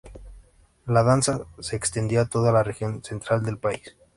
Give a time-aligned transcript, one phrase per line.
[0.87, 3.95] La danza se extendido a toda la región central del país.